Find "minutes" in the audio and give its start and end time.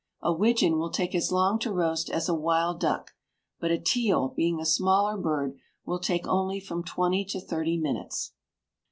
7.77-8.31